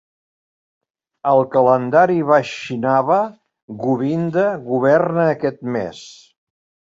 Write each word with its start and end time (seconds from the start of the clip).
Al 1.31 1.41
calendari 1.55 2.15
Vaishnava, 2.29 3.19
Govinda 3.83 4.47
governa 4.71 5.27
aquest 5.35 5.61
mes. 5.77 6.01